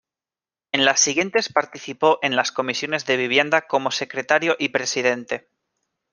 En 0.71 0.83
las 0.83 0.99
siguientes 0.99 1.53
participó 1.53 2.17
en 2.23 2.35
las 2.35 2.51
comisiones 2.51 3.05
de 3.05 3.17
Vivienda 3.17 3.67
como 3.67 3.91
secretario 3.91 4.55
y 4.57 4.69
presidente. 4.69 5.47